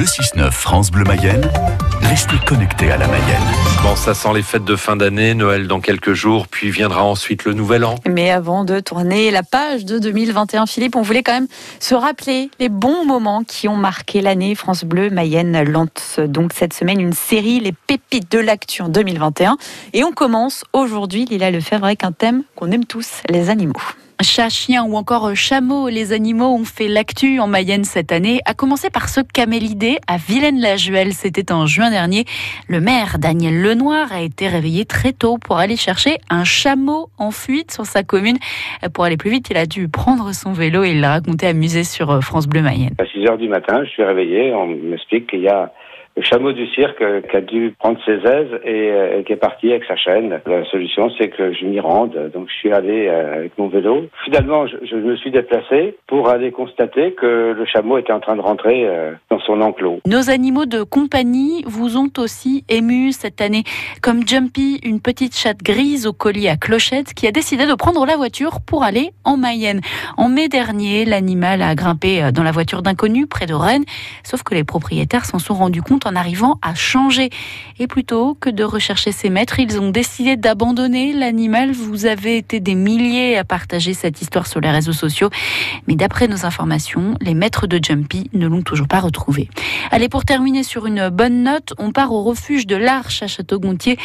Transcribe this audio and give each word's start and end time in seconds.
Le 0.00 0.06
6-9 0.06 0.50
France 0.50 0.90
Bleu 0.90 1.04
Mayenne, 1.04 1.46
restez 2.00 2.36
connectés 2.46 2.90
à 2.90 2.96
la 2.96 3.06
Mayenne. 3.06 3.42
Bon, 3.82 3.94
ça 3.96 4.14
sent 4.14 4.30
les 4.34 4.40
fêtes 4.40 4.64
de 4.64 4.74
fin 4.74 4.96
d'année, 4.96 5.34
Noël 5.34 5.68
dans 5.68 5.80
quelques 5.82 6.14
jours, 6.14 6.48
puis 6.48 6.70
viendra 6.70 7.04
ensuite 7.04 7.44
le 7.44 7.52
nouvel 7.52 7.84
an. 7.84 7.96
Mais 8.08 8.30
avant 8.30 8.64
de 8.64 8.80
tourner 8.80 9.30
la 9.30 9.42
page 9.42 9.84
de 9.84 9.98
2021, 9.98 10.64
Philippe, 10.64 10.96
on 10.96 11.02
voulait 11.02 11.22
quand 11.22 11.34
même 11.34 11.48
se 11.80 11.94
rappeler 11.94 12.50
les 12.58 12.70
bons 12.70 13.04
moments 13.04 13.44
qui 13.44 13.68
ont 13.68 13.76
marqué 13.76 14.22
l'année. 14.22 14.54
France 14.54 14.84
Bleu 14.84 15.10
Mayenne 15.10 15.64
lance 15.64 16.18
donc 16.18 16.54
cette 16.54 16.72
semaine 16.72 16.98
une 16.98 17.12
série 17.12 17.60
Les 17.60 17.72
pépites 17.72 18.32
de 18.32 18.38
l'actu 18.38 18.80
en 18.80 18.88
2021. 18.88 19.58
Et 19.92 20.02
on 20.02 20.12
commence 20.12 20.64
aujourd'hui, 20.72 21.26
Lila 21.26 21.50
Lefebvre, 21.50 21.84
avec 21.84 22.04
un 22.04 22.12
thème 22.12 22.44
qu'on 22.56 22.70
aime 22.70 22.86
tous, 22.86 23.20
les 23.28 23.50
animaux. 23.50 23.74
Chat, 24.22 24.50
chien 24.50 24.84
ou 24.84 24.96
encore 24.96 25.34
chameau, 25.34 25.88
les 25.88 26.12
animaux 26.12 26.54
ont 26.54 26.64
fait 26.64 26.88
l'actu 26.88 27.40
en 27.40 27.46
Mayenne 27.46 27.84
cette 27.84 28.12
année, 28.12 28.40
à 28.44 28.52
commencer 28.52 28.90
par 28.90 29.08
ce 29.08 29.22
camélidé 29.22 29.96
à 30.06 30.18
Vilaine-la-Juelle. 30.18 31.14
C'était 31.14 31.52
en 31.52 31.64
juin 31.64 31.90
dernier. 31.90 32.26
Le 32.68 32.80
maire 32.80 33.18
Daniel 33.18 33.62
Lenoir 33.62 34.12
a 34.12 34.20
été 34.20 34.46
réveillé 34.48 34.84
très 34.84 35.12
tôt 35.12 35.38
pour 35.38 35.56
aller 35.56 35.76
chercher 35.76 36.18
un 36.28 36.44
chameau 36.44 37.08
en 37.16 37.30
fuite 37.30 37.70
sur 37.70 37.86
sa 37.86 38.02
commune. 38.02 38.36
Pour 38.92 39.04
aller 39.04 39.16
plus 39.16 39.30
vite, 39.30 39.48
il 39.50 39.56
a 39.56 39.64
dû 39.64 39.88
prendre 39.88 40.34
son 40.34 40.52
vélo 40.52 40.84
et 40.84 40.90
il 40.90 41.00
l'a 41.00 41.12
raconté 41.12 41.46
amusé 41.46 41.82
sur 41.82 42.22
France 42.22 42.46
Bleu 42.46 42.60
Mayenne. 42.60 42.94
À 42.98 43.06
6 43.06 43.26
heures 43.26 43.38
du 43.38 43.48
matin, 43.48 43.84
je 43.84 43.90
suis 43.90 44.04
réveillé. 44.04 44.52
On 44.52 44.66
m'explique 44.66 45.30
qu'il 45.30 45.40
y 45.40 45.48
a 45.48 45.72
le 46.16 46.22
chameau 46.22 46.52
du 46.52 46.66
cirque 46.68 47.02
qui 47.30 47.36
a 47.36 47.40
dû 47.40 47.74
prendre 47.78 47.98
ses 48.04 48.12
aises 48.12 48.60
et, 48.64 49.24
qui 49.24 49.32
est 49.32 49.40
parti 49.40 49.70
avec 49.70 49.84
sa 49.84 49.96
chaîne. 49.96 50.40
La 50.46 50.64
solution, 50.66 51.10
c'est 51.16 51.28
que 51.28 51.52
je 51.52 51.64
m'y 51.64 51.80
rende. 51.80 52.30
Donc, 52.34 52.48
je 52.48 52.54
suis 52.54 52.72
allé 52.72 53.06
euh, 53.08 53.36
avec 53.36 53.56
mon 53.58 53.68
vélo. 53.68 54.06
Finalement, 54.24 54.66
je, 54.66 54.96
me 54.96 55.16
suis 55.16 55.30
déplacé 55.30 55.96
pour 56.06 56.28
aller 56.28 56.50
constater 56.50 57.12
que 57.12 57.54
le 57.56 57.64
chameau 57.64 57.98
était 57.98 58.12
en 58.12 58.20
train 58.20 58.36
de 58.36 58.40
rentrer 58.40 58.86
euh, 58.86 59.12
dans 59.30 59.40
son 59.40 59.60
enclos. 59.60 60.00
Nos 60.06 60.30
animaux 60.30 60.66
de 60.66 60.82
compagnie 60.82 61.62
vous 61.66 61.96
ont 61.96 62.10
aussi 62.18 62.64
ému 62.68 63.12
cette 63.12 63.40
année, 63.40 63.62
comme 64.02 64.26
Jumpy, 64.26 64.80
une 64.82 65.00
petite 65.00 65.36
chatte 65.36 65.62
grise 65.62 66.06
au 66.06 66.12
collier 66.12 66.48
à 66.48 66.56
clochette 66.56 67.14
qui 67.14 67.26
a 67.26 67.32
décidé 67.32 67.66
de 67.66 67.74
prendre 67.74 68.04
la 68.04 68.16
voiture 68.16 68.58
pour 68.66 68.82
aller 68.82 69.10
en 69.24 69.36
Mayenne. 69.36 69.80
En 70.16 70.28
mai 70.28 70.48
dernier, 70.48 71.04
l'animal 71.04 71.62
a 71.62 71.74
grimpé 71.74 72.22
euh, 72.22 72.32
dans 72.32 72.42
la 72.42 72.52
voiture 72.52 72.82
d'inconnu 72.82 73.26
près 73.26 73.46
de 73.46 73.54
Rennes, 73.54 73.84
sauf 74.24 74.42
que 74.42 74.54
les 74.54 74.64
propriétaires 74.64 75.24
s'en 75.24 75.38
sont 75.38 75.54
rendus 75.54 75.82
compte 75.82 75.99
en 76.06 76.16
arrivant 76.16 76.58
à 76.62 76.74
changer. 76.74 77.30
Et 77.78 77.86
plutôt 77.86 78.34
que 78.34 78.50
de 78.50 78.64
rechercher 78.64 79.12
ses 79.12 79.30
maîtres, 79.30 79.58
ils 79.58 79.80
ont 79.80 79.90
décidé 79.90 80.36
d'abandonner 80.36 81.12
l'animal. 81.12 81.72
Vous 81.72 82.06
avez 82.06 82.36
été 82.36 82.60
des 82.60 82.74
milliers 82.74 83.36
à 83.38 83.44
partager 83.44 83.94
cette 83.94 84.20
histoire 84.20 84.46
sur 84.46 84.60
les 84.60 84.70
réseaux 84.70 84.92
sociaux. 84.92 85.30
Mais 85.86 85.94
d'après 85.94 86.28
nos 86.28 86.44
informations, 86.44 87.14
les 87.20 87.34
maîtres 87.34 87.66
de 87.66 87.80
Jumpy 87.82 88.30
ne 88.32 88.46
l'ont 88.46 88.62
toujours 88.62 88.88
pas 88.88 89.00
retrouvé. 89.00 89.48
Allez, 89.90 90.08
pour 90.08 90.24
terminer 90.24 90.62
sur 90.62 90.86
une 90.86 91.08
bonne 91.08 91.42
note, 91.42 91.72
on 91.78 91.92
part 91.92 92.12
au 92.12 92.22
refuge 92.22 92.66
de 92.66 92.76
l'Arche 92.76 93.22
à 93.22 93.26
Château-Gontier 93.26 93.98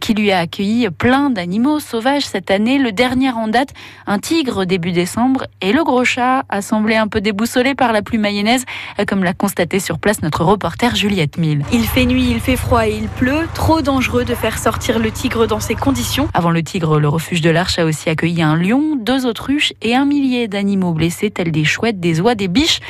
qui 0.00 0.14
lui 0.14 0.32
a 0.32 0.40
accueilli 0.40 0.88
plein 0.90 1.30
d'animaux 1.30 1.80
sauvages 1.80 2.26
cette 2.26 2.50
année. 2.50 2.78
Le 2.78 2.92
dernier 2.92 3.30
en 3.30 3.48
date, 3.48 3.70
un 4.06 4.18
tigre 4.18 4.64
début 4.64 4.92
décembre 4.92 5.46
et 5.60 5.72
le 5.72 5.82
gros 5.84 6.04
chat 6.04 6.44
a 6.48 6.62
semblé 6.62 6.96
un 6.96 7.08
peu 7.08 7.20
déboussolé 7.20 7.74
par 7.74 7.92
la 7.92 8.02
pluie 8.02 8.18
mayonnaise, 8.18 8.64
comme 9.06 9.24
l'a 9.24 9.32
constaté 9.32 9.80
sur 9.80 9.98
place 9.98 10.22
notre 10.22 10.44
reporter 10.44 10.94
Juliette. 10.94 11.33
Il 11.36 11.84
fait 11.84 12.06
nuit, 12.06 12.28
il 12.30 12.40
fait 12.40 12.56
froid 12.56 12.86
et 12.86 12.94
il 12.94 13.08
pleut. 13.08 13.48
Trop 13.54 13.82
dangereux 13.82 14.24
de 14.24 14.34
faire 14.34 14.58
sortir 14.58 14.98
le 14.98 15.10
tigre 15.10 15.46
dans 15.46 15.58
ces 15.58 15.74
conditions. 15.74 16.28
Avant 16.32 16.50
le 16.50 16.62
tigre, 16.62 17.00
le 17.00 17.08
refuge 17.08 17.40
de 17.40 17.50
l'Arche 17.50 17.78
a 17.78 17.84
aussi 17.84 18.08
accueilli 18.08 18.40
un 18.40 18.56
lion, 18.56 18.96
deux 18.96 19.26
autruches 19.26 19.72
et 19.82 19.96
un 19.96 20.04
millier 20.04 20.46
d'animaux 20.46 20.92
blessés 20.92 21.30
tels 21.30 21.50
des 21.50 21.64
chouettes, 21.64 21.98
des 21.98 22.20
oies, 22.20 22.34
des 22.34 22.46
biches. 22.46 22.80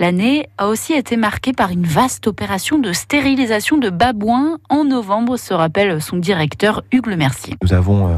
L'année 0.00 0.48
a 0.58 0.68
aussi 0.68 0.92
été 0.92 1.16
marquée 1.16 1.52
par 1.52 1.70
une 1.70 1.86
vaste 1.86 2.26
opération 2.26 2.78
de 2.78 2.92
stérilisation 2.92 3.78
de 3.78 3.88
babouins 3.88 4.58
en 4.68 4.84
novembre, 4.84 5.36
se 5.38 5.54
rappelle 5.54 6.02
son 6.02 6.16
directeur 6.16 6.82
Hugues 6.92 7.06
Le 7.06 7.16
Mercier. 7.16 7.54
Nous 7.62 7.72
avons 7.72 8.08
euh, 8.08 8.16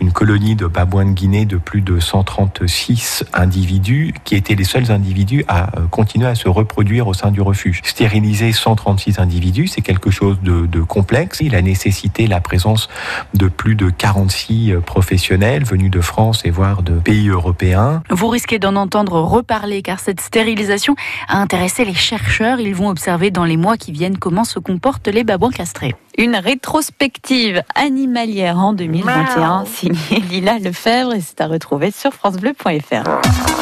une 0.00 0.12
colonie 0.12 0.56
de 0.56 0.66
babouins 0.66 1.06
de 1.06 1.12
Guinée 1.12 1.46
de 1.46 1.56
plus 1.56 1.80
de 1.80 2.00
136 2.00 3.24
individus 3.32 4.14
qui 4.24 4.34
étaient 4.34 4.54
les 4.54 4.64
seuls 4.64 4.90
individus 4.90 5.44
à 5.48 5.78
euh, 5.78 5.86
continuer 5.90 6.26
à 6.26 6.34
se 6.34 6.48
reproduire 6.48 7.08
au 7.08 7.14
sein 7.14 7.30
du 7.30 7.40
refuge. 7.40 7.80
Stériliser 7.82 8.52
136 8.52 9.20
individus, 9.22 9.68
c'est 9.68 9.80
quelque 9.80 10.10
chose 10.10 10.38
de, 10.42 10.82
complexe. 10.82 11.38
Il 11.40 11.54
a 11.54 11.62
nécessité 11.62 12.26
la 12.26 12.40
présence 12.40 12.88
de 13.34 13.48
plus 13.48 13.74
de 13.74 13.88
46 13.88 14.74
professionnels 14.84 15.64
venus 15.64 15.90
de 15.90 16.00
France 16.00 16.42
et 16.44 16.50
voire 16.50 16.82
de 16.82 16.98
pays 16.98 17.28
européens. 17.28 18.02
Vous 18.10 18.28
risquez 18.28 18.58
d'en 18.58 18.76
entendre 18.76 19.20
reparler 19.20 19.82
car 19.82 20.00
cette 20.00 20.20
stérilisation 20.20 20.96
a 21.28 21.38
intéressé 21.38 21.84
les 21.84 21.94
chercheurs. 21.94 22.60
Ils 22.60 22.74
vont 22.74 22.88
observer 22.88 23.30
dans 23.30 23.44
les 23.44 23.56
mois 23.56 23.76
qui 23.76 23.92
viennent 23.92 24.18
comment 24.18 24.44
se 24.44 24.58
comportent 24.58 25.08
les 25.08 25.24
babouins 25.24 25.50
castrés. 25.50 25.94
Une 26.18 26.36
rétrospective 26.36 27.62
animalière 27.74 28.58
en 28.58 28.72
2021 28.74 29.64
signée 29.64 30.20
Lila 30.30 30.58
Lefebvre 30.58 31.14
et 31.14 31.20
c'est 31.20 31.40
à 31.40 31.46
retrouver 31.46 31.90
sur 31.90 32.12
francebleu.fr. 32.12 33.61